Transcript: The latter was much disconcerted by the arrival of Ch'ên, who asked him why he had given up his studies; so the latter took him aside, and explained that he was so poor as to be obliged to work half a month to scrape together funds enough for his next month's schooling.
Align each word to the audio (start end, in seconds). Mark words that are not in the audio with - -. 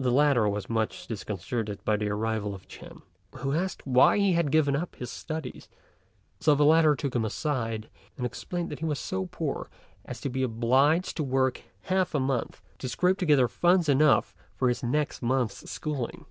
The 0.00 0.10
latter 0.10 0.48
was 0.48 0.68
much 0.68 1.06
disconcerted 1.06 1.84
by 1.84 1.96
the 1.96 2.08
arrival 2.08 2.56
of 2.56 2.66
Ch'ên, 2.66 3.02
who 3.36 3.52
asked 3.54 3.82
him 3.82 3.92
why 3.94 4.18
he 4.18 4.32
had 4.32 4.50
given 4.50 4.74
up 4.74 4.96
his 4.96 5.12
studies; 5.12 5.68
so 6.40 6.56
the 6.56 6.64
latter 6.64 6.96
took 6.96 7.14
him 7.14 7.24
aside, 7.24 7.88
and 8.16 8.26
explained 8.26 8.70
that 8.70 8.80
he 8.80 8.84
was 8.84 8.98
so 8.98 9.26
poor 9.26 9.70
as 10.04 10.20
to 10.22 10.28
be 10.28 10.42
obliged 10.42 11.16
to 11.18 11.22
work 11.22 11.62
half 11.82 12.16
a 12.16 12.18
month 12.18 12.60
to 12.78 12.88
scrape 12.88 13.18
together 13.18 13.46
funds 13.46 13.88
enough 13.88 14.34
for 14.56 14.68
his 14.68 14.82
next 14.82 15.22
month's 15.22 15.70
schooling. 15.70 16.24